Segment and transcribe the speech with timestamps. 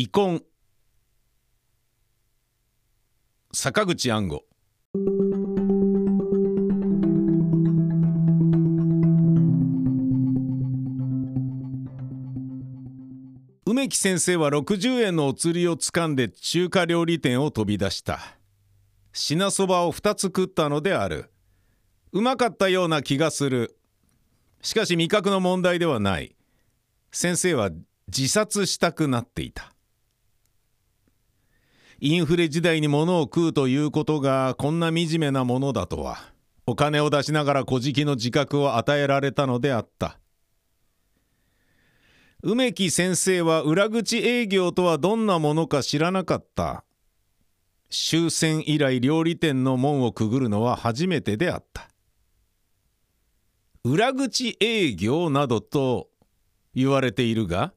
[0.00, 0.44] 遺恨。
[3.52, 4.44] 坂口安吾。
[13.66, 18.20] 梅木先生は60円のお釣りをつかんで中華料理店を飛び出した。
[19.12, 21.32] 品そばを2つ食ったのである。
[22.12, 23.76] うまかったような気がする。
[24.62, 26.36] しかし味覚の問題ではない。
[27.10, 27.70] 先生は
[28.06, 29.72] 自殺したくなっていた。
[32.00, 36.18] インフレ時代に物を食うということがこんな惨めなものだとは。
[36.64, 40.20] お金を出しながら小じの自覚を与えられたのであった。
[42.42, 46.84] 梅木先生は裏口営業とはどんなものか知らなかった。
[47.90, 51.88] 終戦以来料理店の門をくぐるのは初めてであった。
[53.82, 56.10] 裏口営業などと
[56.74, 57.72] 言われているが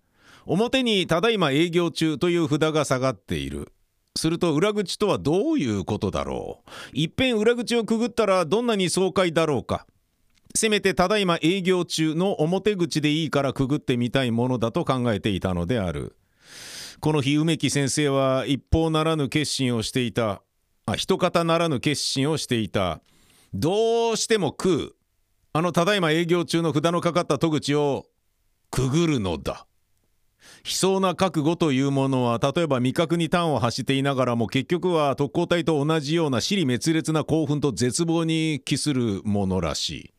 [0.45, 3.72] 表に「ただいま営業中」という札が下がっている。
[4.16, 6.70] すると裏口とはどういうことだろう？
[6.94, 9.88] いっぺん裏口をくぐったらどんなに爽快だろうか？
[10.53, 16.18] せめてただいま営業中の表口でいいからくぐってみたいものだと考えていたのである。
[17.00, 20.42] この日梅木先生は一方ならぬ決心をしていた。
[20.86, 23.00] あ一方ならぬ決心をしていた。
[23.53, 24.96] どうしても食う。
[25.53, 28.06] あのただいま営業中の札のかかった戸口を
[28.70, 29.66] くぐるのだ。
[30.64, 40.14] 悲壮な覚悟というものは例えば味覚に端を発していながらも結局は特攻隊と同じような尻滅裂な興奮と絶望に帰するものらしい。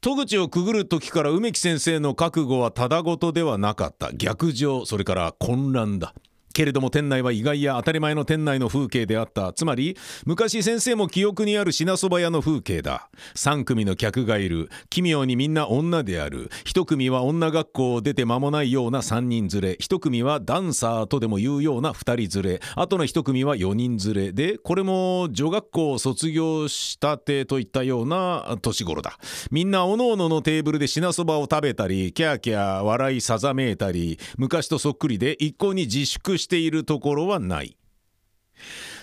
[0.00, 4.12] 戸口をくぐる時から梅木先生の覚悟はただごとではなかった。
[4.12, 6.14] 逆上それから混乱だ。
[6.54, 9.52] けれども店内は意外や当たり前の店内の風景であった。
[9.52, 13.10] つまり昔先生も記憶にある品そば屋の風景だ。
[13.34, 14.70] 3組の客がいる。
[14.88, 16.48] 奇妙にみんな女である。
[16.64, 19.70] 1組は女学校を出て間もないような3人連れ。
[19.80, 22.60] 1組はダンサーとでも言うような2人連れ。
[22.76, 24.32] あとの1組は4人連れ。
[24.32, 29.18] でこれも女学校を卒業したてといったような年頃だ。
[29.50, 37.76] みんなおのおののテーブルで品そばを食べたりキャーキャー笑いさざめいたり昔とそっくりで一向に自粛してしているところはない。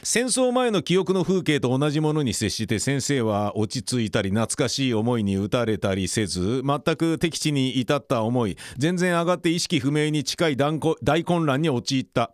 [0.04, 12.32] 戦争前の記憶の風景と同じものに接して先生は落ち着いたり懐かしい思いに打たれたりせず全く敵地に至った思い全然上がって意識不明に近い大混乱に陥った。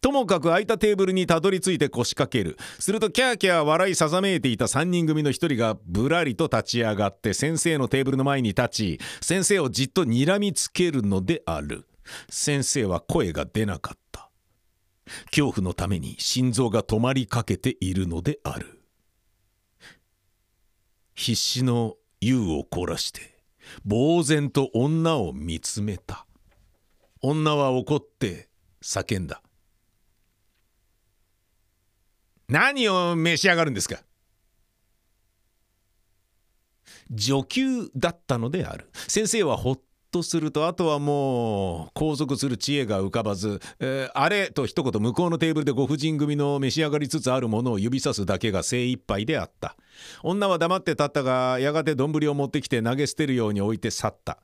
[0.00, 2.56] ともかく空いたテーブルにたどり着いて腰掛ける。
[2.78, 11.86] するとキャーキャー笑いさざめいていた3人組の1人がぶらりと立ち上がって先生のテーブルの前に立ち先生をじっと睨みつけるのである。
[12.30, 14.27] 先生は声が出なかった。
[15.30, 18.80] 恐怖のために心臓が止まりかけているのである。
[21.14, 23.38] 必死の優を凝らして
[23.88, 26.26] 呆然と女を見つめた。
[27.20, 28.48] 女は怒って
[28.82, 29.42] 叫んだ。
[32.48, 34.02] 何を召し上がるんですか？
[37.10, 38.90] 女給だったのである。
[39.08, 39.80] 先生はほっ
[40.10, 49.76] とするとあとはもう拘束する知恵が浮かばず、えー、あれと一言向こうのテーブルでご婦人組の召し上がりつつあるものを指さすだけが精一杯であった。
[50.22, 54.38] 女は黙って立ったがやがて丼を持ってきて投げ捨てるように置いて去った。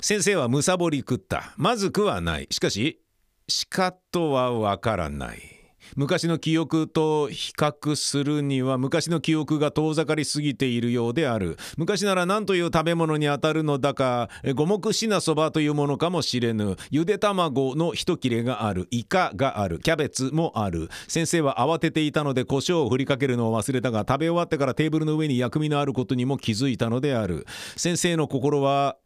[0.00, 1.54] 先生はむさぼり食った。
[1.56, 2.46] まずくはない。
[2.50, 3.00] しかし
[3.48, 5.55] しかとはわからない。
[5.94, 11.56] 昔の記憶と比較するには昔の記憶が遠ざかりすぎているようである。
[11.76, 16.76] 昔なら何という食べ物にあたるのだか五目品そばというものかもしれぬ。
[16.90, 18.88] ゆで卵の一切れがある。
[18.90, 19.78] イカがある。
[19.78, 20.88] キャベツもある。
[21.08, 27.46] 先生は慌てていたので胡椒を振りかけるのを忘れたが食べ終わってからテーブルの上に薬味のあることにも気づいたのである。
[27.76, 28.96] 先生の心は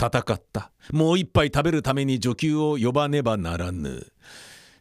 [0.00, 0.72] 戦った。
[0.92, 4.06] もう一杯食べるために女給を呼ばねばならぬ。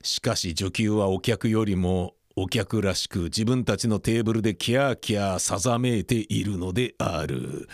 [0.02, 7.68] しかし女給はお客よりもお客らしく自分たちのテーブルでキャーキャーさざめいているのである。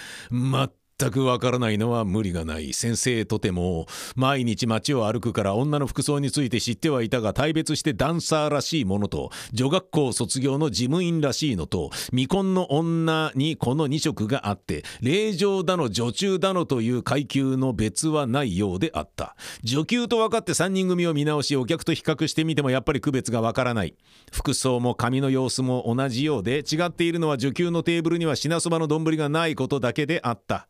[0.98, 2.72] 全くわからないのは無理がない。
[2.72, 19.36] 先生とても毎日街を歩くから女の服装について知ってはいたが大別してダンサーらしいものと女学校卒業の事務員らしいのと未婚の女にこの2色があって令嬢だの女中だのという階級の別はないようであった。
[19.64, 23.96] 女給と分かって3人組を見直しお客と比較してみてもやっぱり区別がわからない。
[24.32, 30.70] 服装も髪の様子も同じようで違っているのは女給のテーブルには品そばの丼がないことだけであった。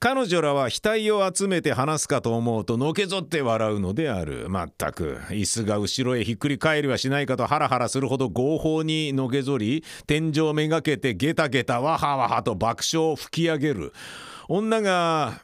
[0.00, 4.48] 彼女らは額を集めて話すかと思うとのけぞって笑うのである。
[4.48, 5.18] まったく。
[5.30, 13.92] 椅子が後ろへひっくり返りはしないかとハラハラするほど合法にのけぞり天井めがけてゲタゲタワハワハと爆笑を吹き上げる。
[14.46, 15.42] 女が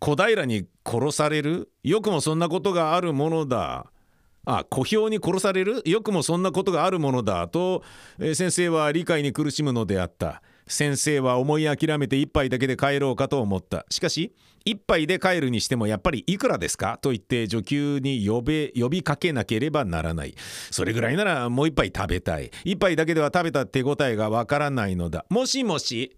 [0.00, 1.70] 小平に殺される？
[1.82, 3.86] よくもそんなことがあるものだ。
[4.44, 5.80] あ小兵に殺される？
[5.86, 7.82] よくもそんなことがあるものだと、
[8.18, 10.42] えー、先生は理解に苦しむのであった。
[10.66, 13.84] 先生は思い諦めて一杯だけで帰ろうかと思った。
[13.90, 14.34] しかし
[14.64, 16.98] 一杯で帰るにしてもやっぱりいくらですか？
[17.02, 20.34] と言って女給に呼べ呼びかけなければならない。
[20.70, 22.50] それぐらいならもう一杯食べたい。
[22.64, 25.26] 一杯だけでは食べた手応えがわからないのだ。
[25.28, 26.16] もしもし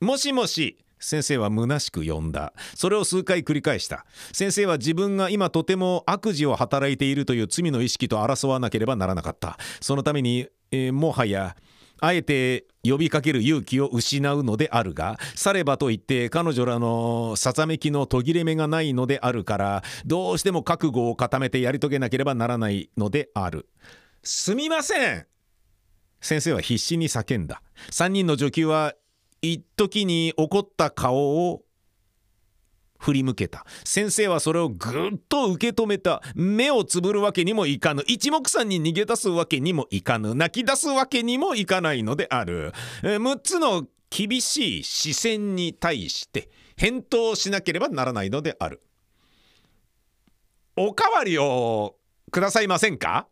[0.00, 2.52] もしもし先生は虚しく呼んだ。
[2.76, 4.06] それを数回繰り返した。
[4.32, 9.58] 先生は自分が今とても悪事を働いているという罪の意識と争わなければならなかった。
[9.80, 11.56] そのために、えー、もはや
[12.00, 23.68] あえて呼びかける勇気を失うのであるがさればといって彼女らのさざめきの途切れ目がないのであるからどうしても覚悟を固めてやり遂げなければならないのである。
[24.22, 25.26] すみません。
[26.20, 27.62] 先生は必死に叫んだ。
[27.90, 28.94] 3人の女給は
[29.40, 31.62] 一時に怒った顔を
[32.98, 33.64] 振り向けた。
[33.84, 36.22] 先生はそれをぐっと受け止めた。
[36.34, 38.02] 目をつぶるわけにもいかぬ。
[38.06, 40.34] 一目散に逃げ出すわけにもいかぬ。
[40.34, 42.72] 泣き出すわけにもいかないのである。
[43.02, 48.82] 6つの厳しい視線に対して返答しなければならないのである。
[50.76, 51.96] おかわりを
[52.30, 53.26] くださいませんか？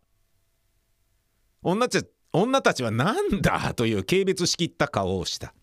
[1.63, 3.73] 女たち女たちは何だ？
[3.75, 5.55] という軽蔑しきった顔をした。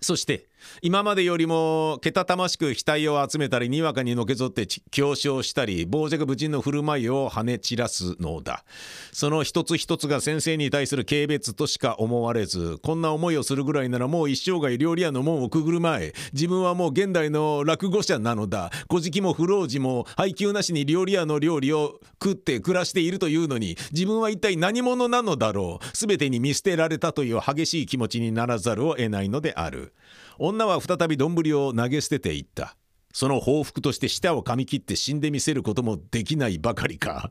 [0.00, 0.48] そして
[0.82, 8.64] 今までよりもけたたましく額を集めたりにわかにのけぞって強調したり傍若無人の振る舞いを跳ね散らすのだ。
[9.12, 18.70] その一つ一つが先生に対する軽蔑としか思われずこんな思いをするぐらいならもう一生涯料理屋の門をくぐる前自分はもう現代の落語者なのだ。
[18.88, 25.86] 古事記も不老寺も配給なしに料理屋の料理を食って暮らしているというのに自分は一体何者なのだろう。
[25.92, 29.92] 全てに見捨てられたという激しい気持ちにならざるを得ないのである。
[30.38, 32.76] 女は再び丼を投げ捨てていった。
[33.12, 37.30] その報復として舌を噛み切って死んでみせることもできないばかりか。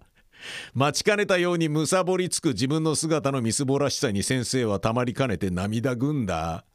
[0.73, 6.65] 待ちかねたようにむさぼりつく自分の姿のみすぼらしさに先生はたまりかねて涙ぐんだ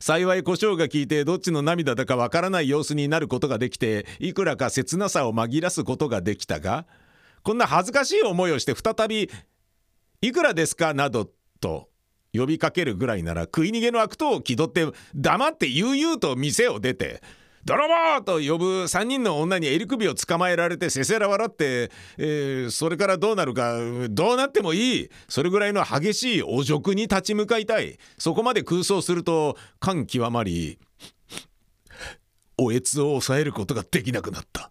[0.00, 6.86] 幸い胡椒が効いてどっちの涙だかわからない様子になることができていくらか切なさを紛らすことができたが
[7.42, 9.30] こんな恥ずかしい思いをして再び
[10.20, 11.30] 「いくらですか?」など
[11.60, 11.88] と
[12.36, 17.22] 呼びかけるぐらいなら食い逃げの悪党を気取って黙って悠々と店を出て
[17.64, 23.78] 「泥棒!」と呼ぶ3人の女に襟首を捕まえられてせせら笑って、えー、それからどうなるか
[24.10, 30.78] どうなってもいいそれぐらいの激しい汚辱に立ち向かいたいそこまで空想すると感極まり
[32.58, 34.70] おえつを抑えることができなくなった。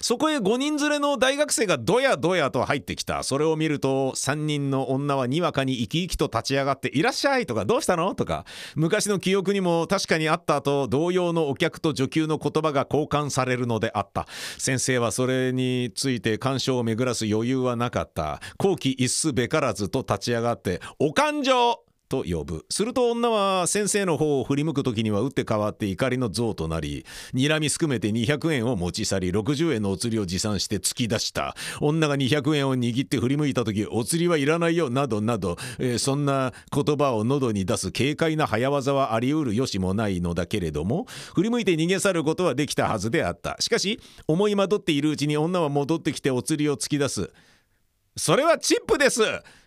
[0.00, 14.26] そこへ5人連れの大学生がどやどやと入ってきたそれを見ると3人の女はにわかに生き生きと立ち上がって「いらっしゃい」とか「どうしたの?」とか昔の記憶にも確かにあったと同様のお客と女給の言葉が交換されるのであった
[14.58, 22.66] 先生はそれについて干渉を巡らす余裕はなかった後期一須べからずと立ち上がって「お勘定!」と呼ぶ。
[22.68, 31.56] すると女は先生の方を振り向く時には打って変わって怒りの像となり睨みすくめて200円を持ち去り60円のお釣りを持参して突き出した。
[31.80, 43.56] 女が200円を握って振り向いた時お釣りはいらないよなどなど、えー、そんな言葉を喉に出す軽快な早業はあり得るよしもないのだけれども振り向いて逃げ去ることはできたはずであった。
[43.60, 47.32] しかし思い惑っているうちに女は戻ってきてお釣りを突き出す。
[48.16, 49.22] それはチップです。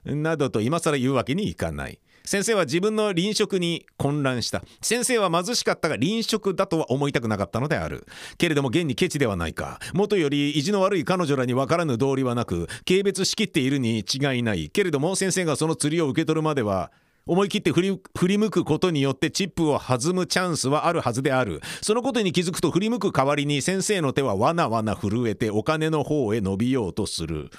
[0.06, 1.98] などと今更言うわけにいかない。
[2.26, 4.64] 先生は自分の臨食に混乱した。
[4.82, 8.08] 先生は貧しかったが臨食だとは思いたくなかったのである。
[8.38, 9.80] けれども現にケチではないか。
[9.94, 14.70] 元より意地の悪い彼女らに分からぬ道理はなく軽蔑しきっているに違いない。
[14.70, 16.92] けれども先生がその釣りを受け取るまでは
[17.28, 17.82] 思い切って振
[18.28, 21.62] り向くことによってチップを弾むチャンスはあるはずである。
[21.82, 27.50] そのことに気づくと振り向く代わりに先生の手はわなわな震えてお金の方へ伸びようとする。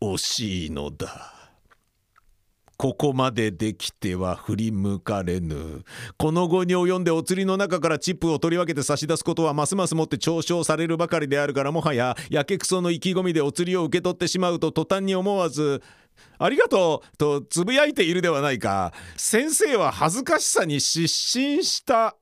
[0.00, 1.35] 惜しいのだ。
[2.76, 5.84] ここまでできては振り向かれぬ。
[6.18, 15.82] この後に及んでお釣りの中からチップを取り分けて差し出すことはますますもって嘲笑されるばかりであるからもはややけくその意気込みでお釣りを受け取ってしまうと途端に思わず
[16.38, 18.92] 「ありがとう」とつぶやいているではないか。
[19.16, 21.06] 先生は恥ずかしさに失
[21.38, 22.16] 神した。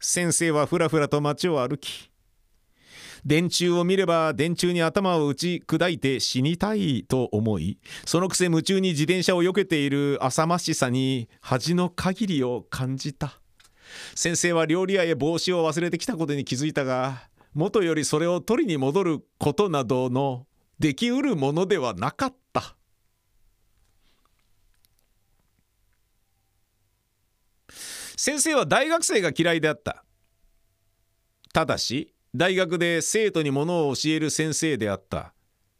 [0.00, 2.10] 先生はふらふらと街を歩き
[3.26, 13.40] 電柱を見れば電柱に頭を打ち砕いて死にたいと思いそのくせ夢中に自転車を避けている浅ましさに恥の限りを感じた。
[14.14, 20.46] 先生は料理屋へ帽子を忘れてきたことに気づいたが元よりそれを取りに戻ることなどの
[20.78, 22.76] できうるものではなかった。
[28.16, 30.04] 先生は大学生が嫌いであった。
[31.52, 35.32] ただし大学で生徒にものを教える先生であった。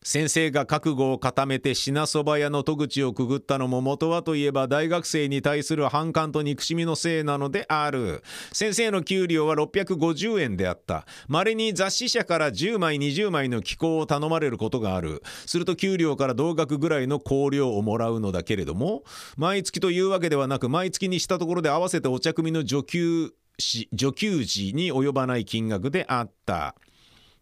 [0.03, 8.23] 先生が覚悟を固めて品そば屋の戸口をくぐったのも元はといえば大学生に対する反感と憎しみのせいなのである。
[8.55, 11.05] 先生の給料は650円であった。
[11.29, 15.23] 稀に雑誌社から10枚20枚の寄稿を頼まれることがある。
[15.45, 19.03] すると給料から同額ぐらいの香料をもらうのだけれども
[19.37, 26.75] 毎月というわけではなく毎月にしたところで合わせてお茶組の助給助給時に及ばない金額であった。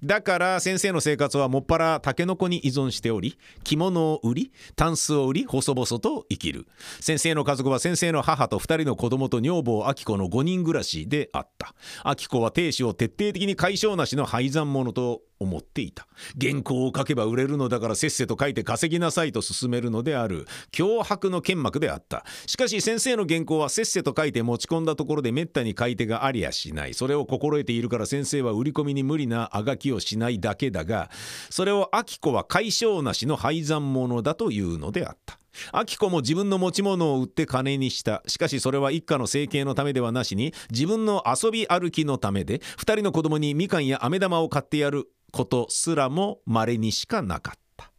[0.05, 6.67] だから先生の生活はもっぱらタケノコに依存しており着物を売りタンスを売り細々と生きる。
[7.01, 11.75] 先生の家族は先生の母と2人の子供と女房明子の5人暮らしであった。
[12.05, 16.07] 明子は亭主を徹底的に解消なしの廃山者と思っていた。
[16.41, 20.47] 原稿を書けば売れるのだからせっせと書いて稼ぎなさいと勧めるのである。
[20.73, 22.25] 脅迫の剣幕であった。
[22.47, 26.95] しかし先生の原稿はせっせと書いて持ち込んだところでめったに買い手がありやしない。
[26.95, 31.11] それを心得ているから先生は売り込みに無理なあがきをしないだけだが
[31.51, 35.39] それを明子は解消なしの廃山者だというのであった。
[35.73, 38.23] 明子も自分の持ち物を売って金にした。
[38.27, 47.91] しかしそれは一家の生計のためではなしに自分の遊び歩きのためで2人の子供にみかんや飴玉を買ってやることすらも稀にしかなかった。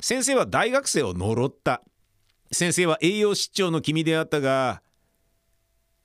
[0.00, 1.82] 先生は大学生を呪った。
[2.52, 4.82] 先生は栄養失調の君であったが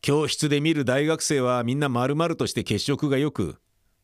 [0.02, 3.58] 教室で見る大学生はみんな丸々として血色がよく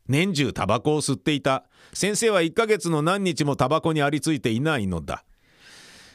[0.07, 1.65] 年中タバコを吸っていた。
[1.93, 5.23] 先生は1ヶ月の何日もタバコにありついていないのだ。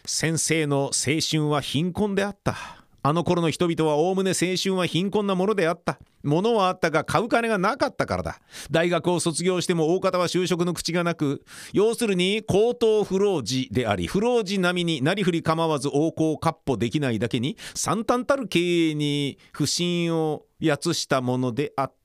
[0.04, 2.56] 先生の青春は貧困であった。
[3.02, 5.98] あの頃の人々はおおむね青春は貧困なものであった。
[6.22, 8.40] 物はあったが買う金がなかったからだ。
[8.70, 11.42] 大学を卒業しても大方は就職の口がなく
[11.72, 21.99] 要するに高等不老児であり不老児並みになりふり構わず横行かっ歩できないだけに惨憺たる経営に不信をやつしたものであった。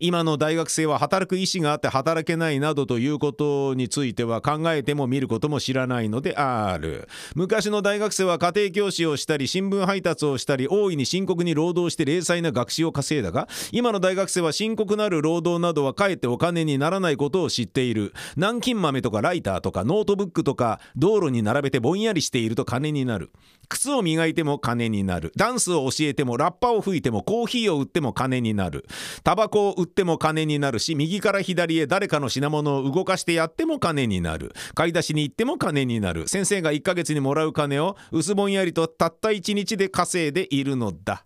[0.00, 7.08] 今の大学生は働く意思があって働けないなどということについては考えても見ることも知らないのである。
[7.34, 18.12] 昔の大学生は家庭教師をしたり新聞配達をしたり大いに深刻に労働して零細な学資を稼いだが今の大学生は深刻なる労働などはかえってお金にならないことを知っている。
[18.36, 23.30] 南京豆とかライターとかノートブックとか道路に並べてぼんやりしていると金になる。
[23.68, 25.32] 靴を磨いても金になる。
[25.36, 28.86] ダンスを教えてもラッパを吹いてもコーヒーを売っても金になる。
[29.24, 34.52] タバコを売っても金になるし右から左へ誰かの品物を動かしてやっても金になる。
[34.74, 36.28] 買い出しに行っても金になる。
[36.28, 41.24] 先生が1ヶ月にもらう金を薄ぼんやりとたった1日で稼いでいるのだ。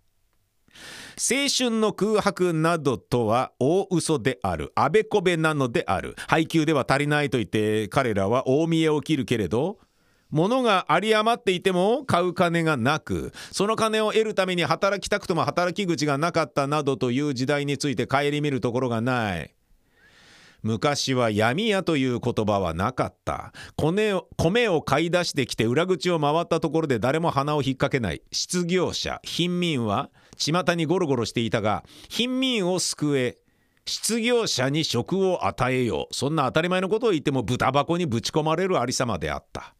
[1.23, 4.73] 青春の空白などとは大嘘である。
[4.75, 6.15] あべこべなのである。
[6.29, 9.79] 配給では足りないと言って彼らは大見えを切るけれど
[10.31, 19.55] 物が有り余っていても買う金がなくその金を得るために働きたくとも働き口がなかったなどという時代について顧みるところがない。
[20.63, 23.53] 昔は闇屋という言葉はなかった。
[23.77, 28.23] 米を米を買い出してきて裏口を回ったところで誰も鼻を引っ掛けない。
[28.31, 29.21] 失業者。
[29.23, 33.39] 貧民は巷にゴロゴロしていたが貧民を救え。
[33.87, 36.15] 失業者に職を与えよう。
[36.15, 39.75] そんな当たり前のことを言っても豚箱にぶち込まれるありさまであった。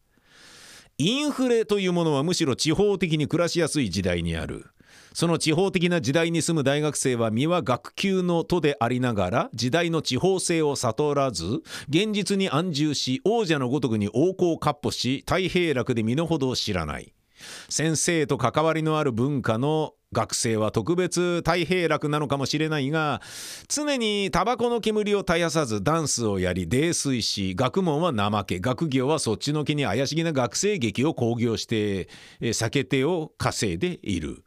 [1.03, 4.67] インフレというものはむしろ地方的に暮らしやすい時代にある。
[5.15, 17.15] その地方的な時代に住む大学生は身は学級の都でありながら時代の地方性を悟らず現実に安住し王者のごとくに横行かっ歩し太平楽で身の程を知らない。
[17.69, 23.23] 先生と関わりのある文化の学生は特別太平楽なのかもしれないが
[23.69, 32.09] 常にタバコの煙を絶やさずダンスをやり泥酔し学問は怠け学業はそっちのけに怪しげな学生劇を興行して
[32.53, 34.43] 酒手を稼いでいる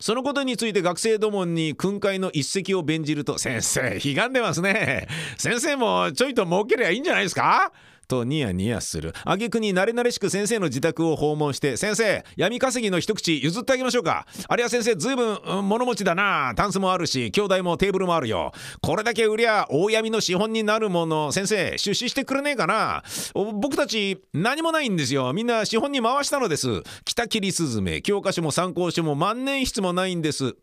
[0.00, 7.72] そのことについて学生どもに訓戒の一石を弁じると「先生悲願でますね先生もちょいと儲けりゃいいんじゃないですか?」
[8.06, 9.12] とニヤニヤする。
[9.24, 16.52] 挙句に慣れ慣れしく先生の自宅を訪問して「先生闇稼ぎの一口譲ってあげましょうかあれは先生ずいぶん、うん、物持ちだな。
[16.56, 18.52] タンスもあるし兄弟もテーブルもあるよ。
[18.80, 21.32] これだけ売りゃ大闇の資本になるもの。
[21.32, 23.02] 先生出資してくれねえかな。
[23.34, 25.32] 僕たち何もないんですよ。
[25.32, 26.82] みんな資本に回したのです。
[27.04, 30.56] 北切りスズメ教科書も参考書も万年筆もないんです。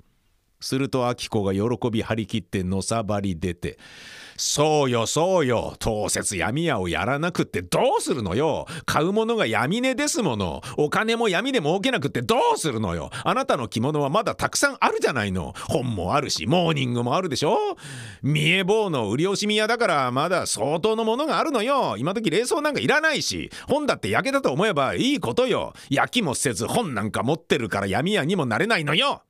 [0.64, 3.78] すると明子が喜び張り切ってのさばり出て
[4.38, 5.76] そうよそうよ。
[5.80, 8.66] 当節闇屋をやらなくってどうするのよ。
[8.86, 10.62] 買うものが闇値ですもの。
[10.78, 13.10] お金も闇で儲けなくってどうするのよ。
[13.24, 15.54] あなたの着物はまだたくさんあるじゃないの。
[15.68, 17.58] 本もあるしモーニングもあるでしょ。
[18.22, 21.96] 見え棒の売り惜しみ屋だからまだ相当のものがあるのよ。
[21.98, 25.74] 今時冷蔵なんかいらないし本だって焼けたと思えばいいことよ。
[25.90, 29.22] 焼きもせず本なんか持ってるから闇屋にもなれないのよ。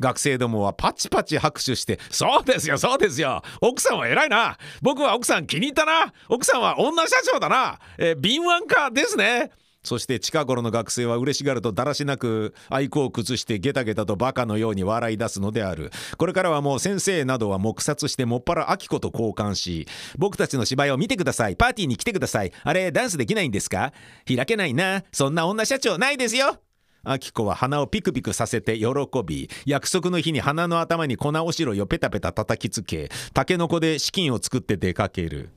[0.00, 3.42] 学生どもはパチパチ拍手して「そうですよそうですよ。
[3.60, 4.56] 奥さんは偉いな。
[4.80, 6.12] 僕は奥さん気に入ったな。
[6.28, 9.50] 奥さんは女社長だな、え、敏腕家ですね」
[9.84, 15.90] そして近頃の学生は嬉しがるとだらしなく愛好を崩してゲタゲタとバカのように笑い出すのである。
[16.18, 19.86] これからはもう先生などは黙殺してもっぱらアキコと交換し
[20.18, 21.56] 僕たちの芝居を見てください。
[21.56, 22.52] パーティーに来てください。
[22.64, 23.92] あれダンスできないんですか？
[24.26, 25.04] 開けないな。
[25.12, 26.58] そんな女社長ないですよ。
[27.04, 28.86] アキコは鼻をピクピクさせて喜
[29.24, 35.50] び約束の日に鼻の頭に粉おしろいをペタペタ叩きつけタケノコで資金を作って出かける。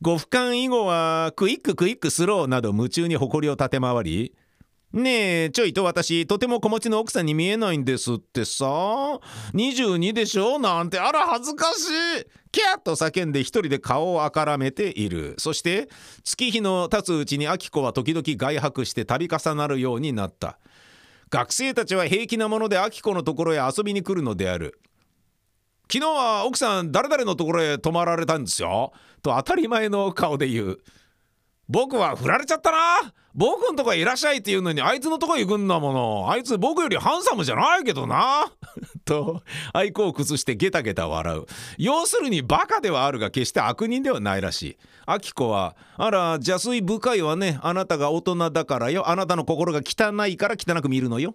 [0.00, 4.32] ご俯瞰以後はクイッククイックスローなど夢中に埃を立て回り
[4.92, 8.64] ねえちょいと私とても子持ちの奥さんに見えないんですってさ。
[9.52, 10.58] 22でしょ？
[10.58, 11.88] なんてあら恥ずかし
[12.22, 12.26] い。
[12.50, 15.34] キャッと叫んで一人で顔をあからめている。
[15.36, 15.90] そして
[16.24, 20.58] 月日の経つうちにアキコは時々外泊して度重なるようになった。
[21.28, 24.80] 学生たちは平気なものでアキコのところへ遊びに来るのである。
[25.92, 28.92] 昨日は奥さん誰々のところへ泊まられたんですよ。
[29.22, 30.78] と当たり前の顔で言う。
[31.68, 33.12] 僕は振られちゃったな。
[33.34, 36.30] 僕んとこいらっしゃいって言うのにあいつのとこ行くんだもの。
[36.30, 38.50] あいつ僕よりハンサムじゃないけどな。
[39.04, 41.46] と愛好を崩してゲタゲタ笑う。
[41.76, 44.78] 要するにバカではあるが決して悪人ではないらしい。
[45.06, 47.60] アキコは「あら邪推深いわね。
[47.62, 49.08] あなたが大人だからよ。
[49.08, 51.34] あなたの心が汚いから汚く見るのよ」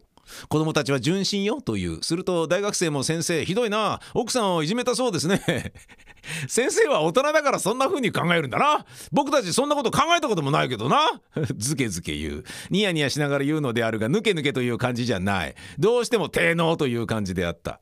[0.49, 2.03] 子供たちは純真よという。
[2.03, 3.99] すると大学生も先生ひどいな。
[4.13, 5.73] 奥さんをいじめたそうですね。
[6.47, 8.85] 先生は大人だからそんな風に考えるんだな。
[9.11, 11.21] 僕たちそんなこと考えたこともないけどな。
[11.57, 12.43] ずけずけ言う。
[12.69, 15.55] ニヤニヤしながら言うのであるがぬけぬけという感じじゃない。
[15.77, 17.79] どうしても低能という感じであった。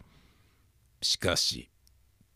[1.02, 1.70] しかし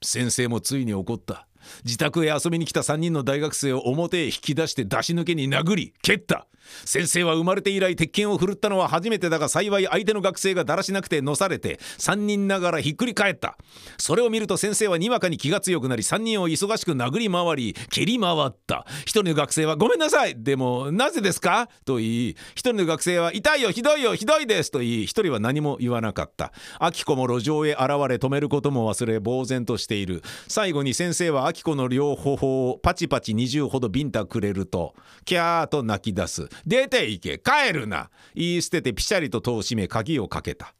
[0.01, 1.47] 先生もついに怒った。
[1.83, 6.47] 自宅へ遊びに来た3人の大学生を表へ引き出して出し抜けに殴り蹴った。
[6.85, 13.57] 先生は生まれて以来鉄拳を振るったのは初めてだが幸い相手の学生がだらしなくてのされて3人ながらひっくり返った。
[13.97, 18.85] それを見ると先生はにわかに気が強くなり3人を忙しく殴り回り蹴り回った。
[19.05, 26.51] 1人の学生は「ごめんなさいでもなぜですか?」と言い1人の学生は「痛いよひどいよひどいです」と言い1人は何も言わなかった。
[26.81, 30.23] 明子も路上へ現れ止めることも忘れ呆然としている。
[30.47, 34.93] 最後に先生は明子の両頬をパチパチ20ほどビンタくれると
[35.25, 36.49] キャーと泣き出す。
[36.65, 38.09] 出て行け帰るな。
[38.33, 40.73] 言い捨ててピシャリと戸を閉め鍵をかけた。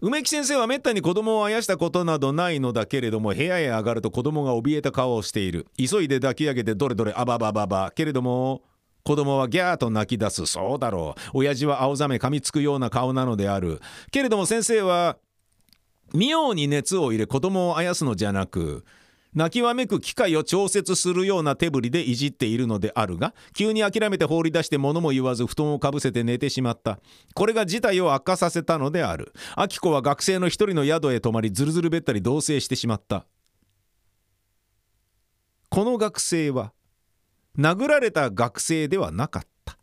[0.00, 5.68] 梅木先生はめったに子供をあやしたことなどないのだけれども部屋へ上がると子供が怯えた顔をしている。
[5.78, 8.62] 急いで抱き上げてどれどれあばばばばけれども
[9.04, 10.46] 子供はギャーと泣き出す。
[10.46, 11.30] そうだろう。
[11.34, 13.80] 親父は青ざめ噛みつくような顔なのである。
[14.10, 15.18] けれども先生は
[16.14, 18.84] 妙に熱を入れ子供をあやすのじゃなく
[19.34, 26.98] 泣きわめく機会を調節するような手振りでいじっているのであるが急に諦めて放り出して物も言わず布団をかぶせて寝てしまった。
[27.34, 29.32] これが事態を悪化させたのである。
[29.56, 33.26] 明子は学生の一人の宿へ泊まりずるずるべったり同棲してしまった。
[35.70, 36.72] この学生は
[37.58, 39.78] 殴られた学生ではなかった。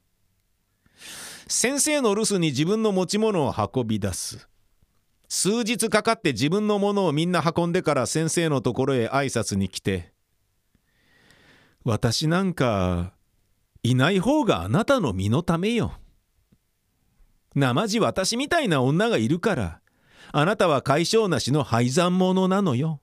[1.47, 4.48] 先生の留守に自分の持ち物を運び出す。
[5.29, 10.11] 数日かかって自分のものをみんな運んでから先生のところへ挨拶に来て
[11.85, 13.13] 「私なんか
[13.83, 15.93] いない方があなたの身のためよ」
[17.53, 19.81] 「なまじ私みたいな女がいるから
[20.31, 22.99] あなたは解消なしの廃山者なのよ」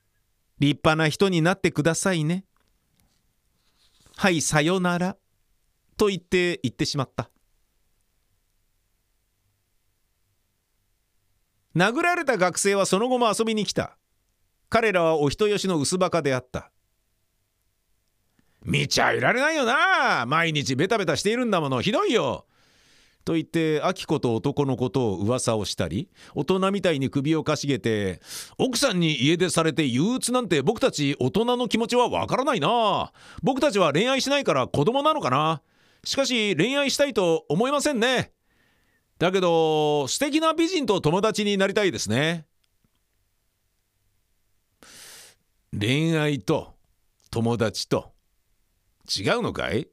[0.60, 2.46] 「立派な人になってくださいね」
[4.16, 5.18] 「はいさよなら」
[5.98, 7.30] と言って言ってしまった。
[11.76, 13.98] 殴られた学生はその後も遊びに来た。
[14.70, 16.70] 彼らはお人よしの薄バカであった。
[18.64, 20.24] 見ちゃいられないよな。
[20.26, 21.82] 毎日ベタベタしているんだもの。
[21.82, 22.46] ひどいよ。
[23.26, 28.20] と言って明子と男のことを噂をしたり大人みたいに首をかしげて
[28.56, 33.12] 奥さんに家出されて憂鬱なんて僕たち大人の気持ちはわからないな。
[33.42, 35.60] 僕たちは恋愛しないから子供なのかな。
[36.04, 38.35] しかし恋愛したいと思いませんね。
[39.18, 42.46] だけど素敵な美人と友達になりたいですね。
[45.78, 46.74] 恋愛と
[47.30, 48.12] 友達と。
[49.08, 49.88] 違うのかい？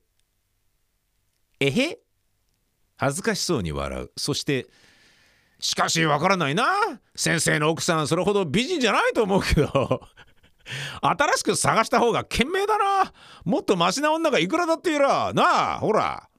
[1.60, 2.00] えへ？
[2.98, 4.12] 恥ずかしそうに笑う。
[4.18, 4.68] そして
[5.60, 6.66] しかしわからないな。
[7.16, 10.02] 先生の奥さんそれほど美人じゃないと思うけど。
[11.02, 13.14] 新しく探した方が賢明だな。
[13.44, 16.30] もっとマシな女がいくらだっていらなあほら。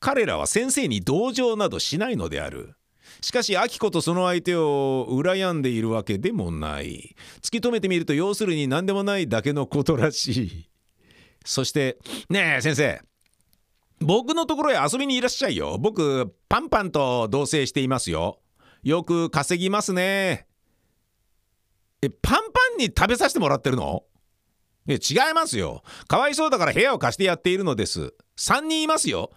[0.00, 2.74] 彼らは先生に同情などしないのである。
[3.20, 7.14] しかし明子とその相手を羨んでいるわけでもない。
[7.42, 10.70] 突き止めてみると要するに何でもないだけのことらしい。
[11.44, 11.98] そして
[12.30, 13.00] 「ねえ先生。
[14.00, 15.76] 僕のところへ遊びにいらっしゃいよ。
[15.78, 18.40] 僕パンパンと同棲していますよ。
[18.82, 20.46] よく稼ぎますね。
[22.00, 24.04] えパンパンに食べさせてもらってるの？
[24.88, 25.82] え違いますよ。
[26.08, 28.14] かわいそうだから部屋を貸してやっているのです。
[28.38, 29.30] 3人いますよ。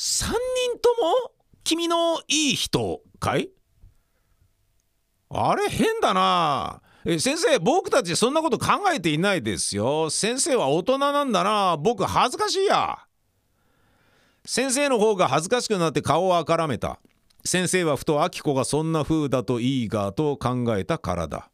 [0.00, 0.32] 3人
[0.80, 1.32] とも
[1.62, 3.50] 君のいい人かい？
[5.28, 6.80] あれ変だな。
[7.04, 10.08] え先生僕たちそんなこと考えていないですよ。
[10.08, 11.76] 先生は大人なんだな。
[11.76, 12.98] 僕恥ずかしいや。
[14.46, 16.98] 先生の方が恥ずかしくなって顔をあからめた。
[17.44, 21.50] 先生はふと明子がそんな風だといいがと考えたからだ。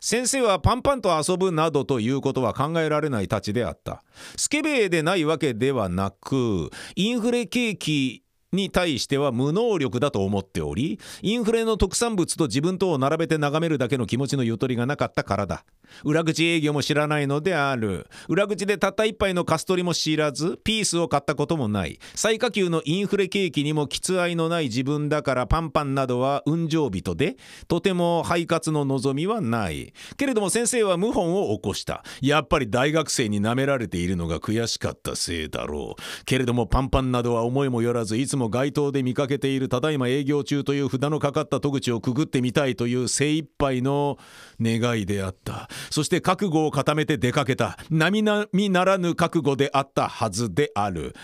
[0.00, 4.02] 先生はパンパンと遊ぶなどということは考えられないたちであった。
[4.36, 15.64] スケベでないわけではなくインフレ景気に対しては無能力だと思っておりインフレの特産物と自分とを並べて眺めるだけの気持ちのゆとりがなかったからだ。
[16.04, 18.06] 裏口営業も知らないのである。
[18.28, 21.98] 裏口でたった一杯のカストリも知らずピースを買ったこともない。
[22.14, 27.36] 最下級のインフレ景気にもきつ愛のない自分だからパンパンなどは運情人で
[27.68, 29.92] とても肺活の望みはない。
[30.16, 32.04] けれども先生は謀反を起こした。
[32.20, 36.24] やっぱり大学生に舐められているのが悔しかったせいだろう。
[36.24, 44.18] けれどもパンパンなどは思いもよらずいつも街頭で見かけているただいま営業中という札のかかった戸口をくぐってみたいという精一杯の
[44.60, 45.68] 願いであった。
[45.90, 47.78] そして覚悟を固めて出かけた。
[47.90, 51.14] 並々ならぬ覚悟であったはずである。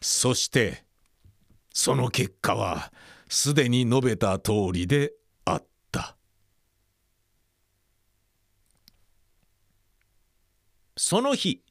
[0.00, 0.84] そして
[1.72, 2.92] その結果は
[3.28, 5.12] すでに述べた通りで
[5.44, 6.16] あった。
[10.96, 11.62] その日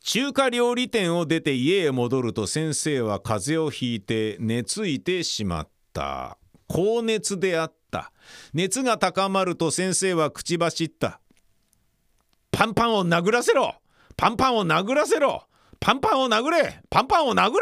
[0.00, 6.38] 中華料理店を出て家へ戻ると先生は風邪をひいて寝ついてしまった。
[6.66, 8.12] 高熱であった。
[8.52, 11.20] 熱が高まると先生は口走った。
[12.50, 13.74] パンパンを殴らせろ。
[14.16, 15.44] パンパンを殴らせろ。
[15.80, 16.80] パンパンを殴れ。
[16.90, 17.52] パンパンを殴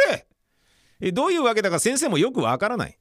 [1.00, 1.12] れ。
[1.12, 2.98] どういうわけだか先生もよくわからない。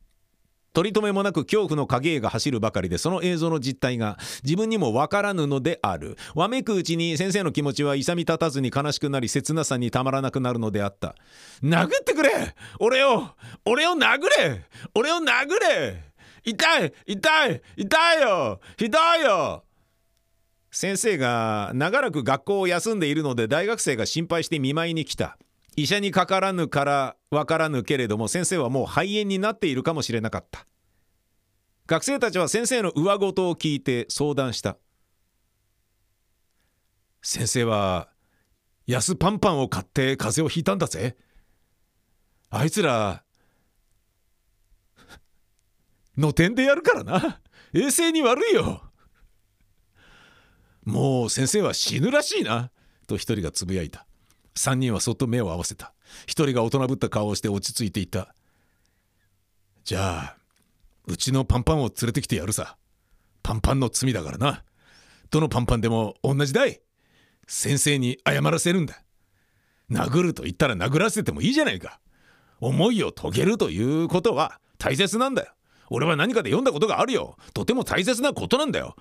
[0.74, 6.18] 取り留めもなく恐怖の影絵が走るばかりでその映像の実態が自分にもわからぬのである。
[6.34, 11.16] わめくうちに先生の気持ちは勇み立たずに悲しくなり切なさにたまらなくなるのであった。
[11.62, 12.56] 殴ってくれ！
[12.80, 13.28] 俺を！
[13.66, 14.66] 俺を殴れ！
[14.96, 16.04] 俺を殴れ！
[16.44, 16.94] 痛い！
[17.06, 17.62] 痛い！
[17.76, 18.60] 痛いよ！
[18.78, 19.64] ひどいよ！
[20.72, 25.38] 先生が長らく学校を休んでいるので大学生が心配して見舞いに来た。
[25.76, 30.66] 医者にかからぬからわからぬけれども先生はもう肺炎になっているかもしれなかった。
[31.88, 34.78] 学生たちは先生の上事を聞いて相談した。
[37.22, 38.10] 先生は
[38.88, 41.16] 安パンパンを買って風邪をひいたんだぜ。
[42.50, 43.24] あいつら
[46.18, 47.42] の点でやるからな。
[47.74, 48.84] 衛生に悪いよ。
[50.84, 52.72] もう先生は死ぬらしいな。
[53.08, 54.06] と一人がつぶやいた。
[54.56, 55.94] 3人はそっと目を合わせた。
[56.26, 58.34] 一人が大人ぶった顔をして落ち着いていた。
[59.84, 60.38] じゃあ
[61.08, 62.78] うちのパンパンを連れてきてやるさ。
[63.44, 64.64] パンパンの罪だからな。
[65.30, 66.82] どのパンパンでも同じだい。
[67.48, 69.02] 先生に謝らせるんだ。
[69.90, 72.00] 殴ると言ったら殴らせてもいいじゃないか。
[72.60, 75.54] 思いを遂げるということは大切なんだよ。
[75.90, 77.36] 俺は何かで読んだことがあるよ。
[77.54, 78.96] とても大切なことなんだよ。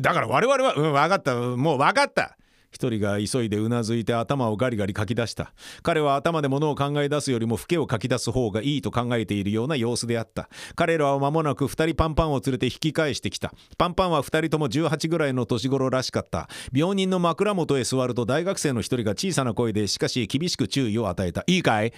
[0.00, 1.34] だから我々はうん分かった。
[1.34, 2.38] もう分かった。
[2.72, 5.52] 一人が急いでうなずいて頭をガリガリ書き出した。
[5.82, 10.48] 彼は頭で物を考え出すよりもフケを書き出す方がいいと考えているような様子であった。
[10.76, 13.52] 彼らは間もなく二人パンパンを連れて引き返してきた。
[13.76, 16.48] パンパンは二人とも18ぐらいの年頃らしかった。
[16.72, 21.44] 病人の枕元へ座ると大学生の一人が小さな声でしかし厳しく注意を与えた。
[21.46, 21.92] いいかい？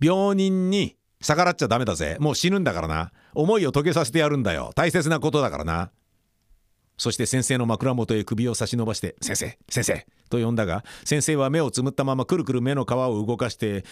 [0.00, 2.16] 病人に逆らっちゃダメだぜ。
[2.20, 3.12] もう死ぬんだからな。
[3.32, 4.72] 思いを遂げさせてやるんだよ。
[4.74, 5.90] 大切なことだからな。
[6.98, 13.84] そして先生の枕元へ首を差し伸ばして「先生先生」と呼んだが先生は目をつむったままくるくる目の皮を動かして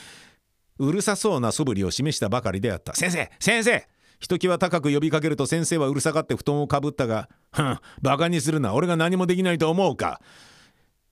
[0.79, 3.87] うるさそうな素振りを示したばかりであった「先生先生!」
[4.21, 8.73] ひときわ高く呼びかけると先生はうるさがって布団をかぶったが「ふんバカにするな。
[8.75, 10.21] 俺が何もできないと思うか」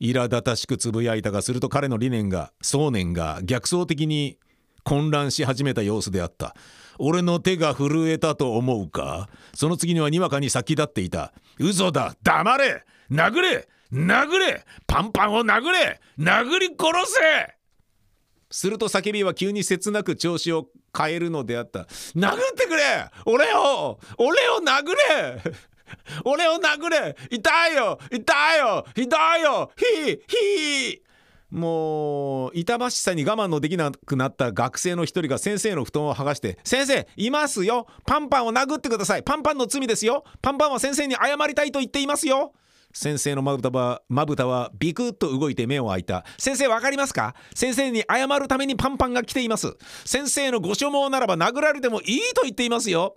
[0.01, 4.39] 苛立たしくつぶやいたがすると彼の理念が想念が逆走的に
[4.83, 6.57] 混乱し始めた様子であった。
[6.99, 9.29] 俺の手が震えたと思うか。
[9.55, 11.33] その次にはにわかに先立っていた。
[11.59, 12.17] 嘘だ！
[12.23, 12.85] 黙れ！
[13.11, 13.69] 殴れ！
[13.93, 14.65] 殴れ。
[14.87, 16.01] パンパンを殴れ。
[16.19, 17.55] 殴り殺せ。
[18.51, 21.81] すると叫びは急に切なく調子を変えるのであった。
[21.81, 22.83] 殴ってくれ。
[23.27, 23.99] 俺を。
[24.19, 25.43] 俺を殴れ。
[26.25, 27.17] 俺を殴れ。
[27.31, 27.99] 痛いよ。
[28.11, 28.87] 痛いよ。
[28.95, 29.09] ひい
[29.43, 29.71] よ。
[29.77, 29.87] ひ
[30.93, 31.03] ひ。
[31.51, 37.87] もう痛ましさに我慢のできなくなった学生の一人が先生の布団を剥がして「先生いますよ。
[38.07, 39.23] パンパンを殴ってください。
[39.23, 40.25] パンパンの罪ですよ。
[40.41, 42.55] パンパンは先生に謝りたいと言っていますよ」
[42.93, 46.25] 先生のまぶたはまぶたはビクッと動いて目を開いた。
[46.39, 47.35] 先生わかりますか？
[47.55, 49.77] 先生に謝るためにパンパンが来ています。
[50.05, 53.17] 先生のご所望ならば殴られてもいいと言っていますよ。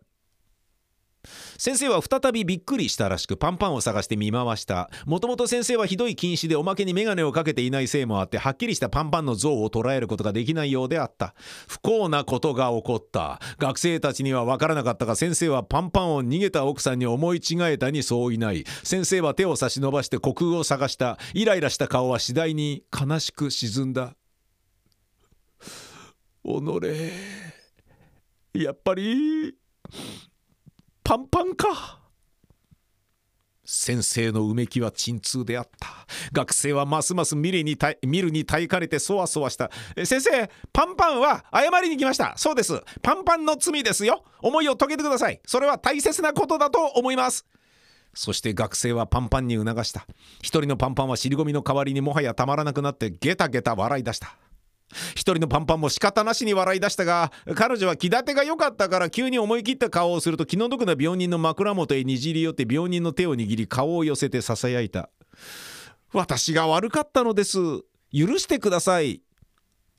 [1.57, 4.89] 先生は再びびっくりしたらしくパンパンを探して見回した。
[5.05, 11.35] もともと先生はひどい近視でおまけに眼鏡をかけていないせいもあってはっきりしたパンパンの像を捉えることができないようであった。
[11.67, 13.39] 不幸なことが起こった。
[13.57, 18.65] 学生たちには分からなかったが先生はパンパンを逃げた奥さんに思い違えたにそういない。
[18.83, 21.17] 先生は手を差し伸ばして虚空を探した。
[21.33, 24.15] イライラした顔は次第に悲しく沈んだ。
[26.43, 26.51] 己
[28.53, 29.55] やっぱり。
[31.15, 31.99] パンパンか。
[33.63, 35.87] 先生のうめきは鎮痛であった。
[36.33, 39.71] 学生はますます見るに見るに耐えかねてそわそわした。
[40.03, 42.33] 先生パンパンは謝りに来ました。
[42.35, 42.81] そうです。
[43.01, 44.25] パンパンの罪ですよ。
[44.41, 45.39] 思いを遂げてください。
[45.45, 47.45] それは大切なことだと思います。
[48.13, 50.05] そして学生はパンパンに促した。
[50.41, 54.35] 一人のパンパンは尻込みの代わりにもはやたまらなくなってゲタゲタ笑い出した。
[55.11, 65.09] 一人のパンパンも仕方なしに笑い出したが彼女は気立てが良かったから急に思い切った顔をすると気の毒な病人の枕元へにじり寄って病人の手を握り顔を寄せてささやいた
[66.15, 67.57] 私が悪かったのです。
[68.13, 69.21] 許してください。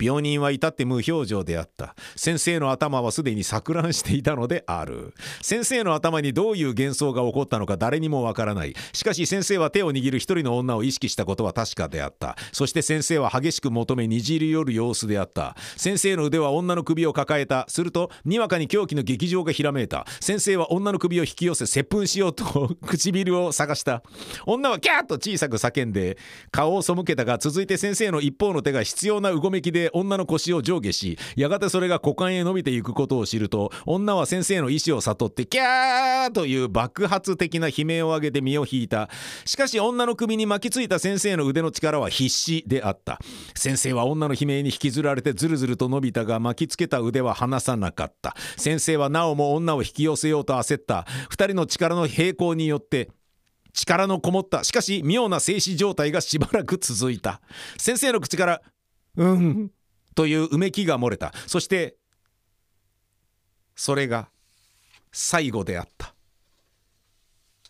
[0.00, 1.94] 病人は至って無表情であった。
[2.16, 5.14] 先生の頭はすでに錯乱していたのである。
[5.42, 8.74] 先生の頭にどういう幻想が起こったのか誰にもわからない。
[8.92, 12.36] しかし先生は手を握る一人の女を意識したことは確かであった。
[12.52, 15.56] そして先生は激しく求めにじり寄る様子であった。
[15.76, 17.66] 先生の腕は女の首を抱えた。
[17.68, 20.06] するとにわかに狂気の劇場がひらめいた。
[20.20, 24.02] 先生は女の首を引き寄せ接吻しようと唇を探した。
[24.44, 26.18] 女はキャーッと小さく叫んで
[26.50, 39.08] 顔を背けたが続いて先生の一方の手が必要なうごめきで女の腰を上下しやがてそれが股間へ伸びていくことを知ると女は先生の意思を悟ってキャーという爆発的な悲鳴を上げて身を引いた。
[39.44, 43.18] しかし女の首に巻きついた先生の腕の力は必死であった。
[43.54, 48.34] 先生は女の悲鳴に引きずられてずるずると伸びたが巻きつけた腕は離さなかった。
[48.56, 51.06] 先生はなおも女を引き寄せようと焦った。
[51.30, 53.10] 二人の力の並行によって
[53.72, 54.64] 力のこもった。
[54.64, 57.40] しかし妙な静止状態がしばらく続いた。
[57.76, 58.62] 先生の口から
[59.16, 59.70] 「うん」
[60.16, 61.32] といううめきが漏れた。
[61.46, 61.94] そして
[63.76, 64.30] それが
[65.12, 66.14] 最後であった。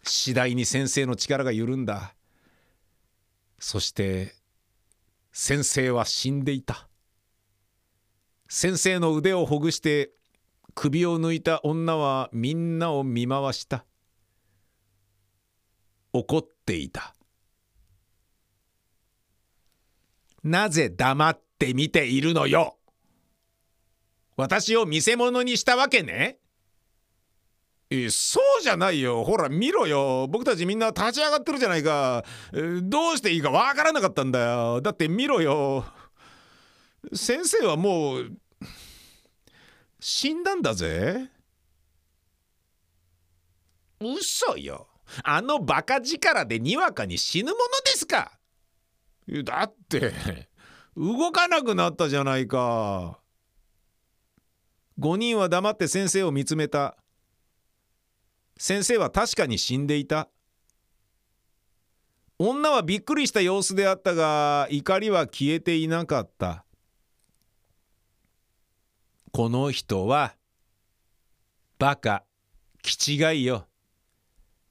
[0.05, 2.15] 次第に先生の力が緩んだ。
[3.59, 4.37] そして
[5.33, 6.89] 先生は死んでいた。
[8.49, 10.13] 先生の腕をほぐして
[10.77, 13.85] 首を抜いた女はみんなを見回した。
[16.13, 17.13] 怒っていた。
[20.45, 22.77] なぜ黙って見ているのよ。
[24.37, 26.39] 私を見せ物にしたわけね。
[27.89, 29.23] えそうじゃないよ。
[29.25, 30.27] ほら見ろよ。
[30.29, 32.25] 僕たちみんな立ち上がってるじゃないか。
[32.83, 34.81] どうしていいかわからなかったんだよ。
[34.81, 35.85] だって見ろよ。
[37.15, 38.33] 先生はもう
[40.01, 41.31] 死んだんだぜ。
[44.01, 44.89] 嘘よ。
[45.23, 48.33] あのバカ力でにわかに死ぬものですか。
[49.45, 50.13] だって
[50.97, 53.21] 動かなくなったじゃないか。
[54.99, 56.97] 5人は黙って先生を見つめた。
[58.57, 60.31] 先生は確かに死んでいた。
[62.39, 66.65] 女はびっくりした様子であったが怒りは消えていなかった。
[69.33, 70.35] この人は
[71.79, 72.25] バカ
[72.83, 73.67] 気違いよ。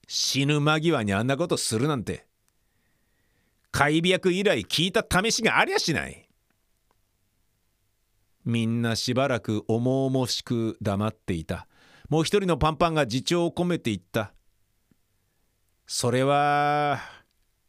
[0.07, 2.24] 死ぬ間際にあんなことするなんて。
[3.75, 6.29] 開闢以来聞いた試しがありゃしない。
[8.45, 11.67] みんなしばらく重々しく黙っていた。
[12.07, 14.31] もう一人のパンパンが自重を込めて言った。
[15.85, 17.01] それは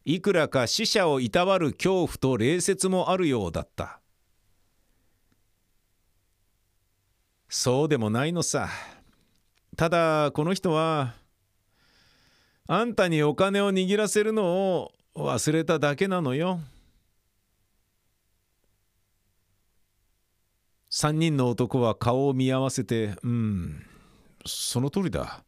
[0.05, 3.99] いくらか死者をいたわる恐怖と礼節もあるようだった。
[7.49, 8.69] そうでもないのさ。
[9.75, 11.15] ただこの人は
[12.65, 16.59] あんたにお金を握らせるのを忘れただけなのよ。
[20.91, 23.85] 3人の男は顔を見合わせて「うん
[24.45, 25.43] その通りだ」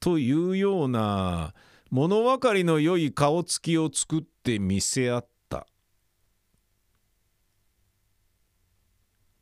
[0.00, 1.54] というような
[1.90, 5.66] 物分かりの良い顔つきを作って見せ合った。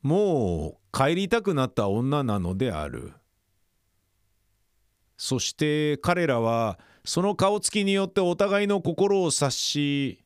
[0.01, 3.13] もう帰りたくなった女なのである。
[5.17, 10.25] そして彼らはその顔つきによってお互いの心を察し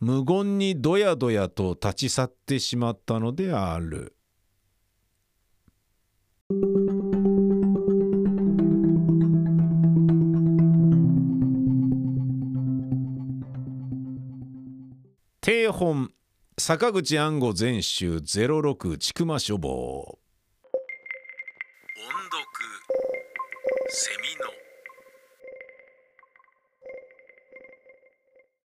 [0.00, 4.16] 無言にどやどやと立ち去ってしまったのである。
[15.40, 16.10] 定本
[16.58, 20.18] 坂口安吾全集06千曲書房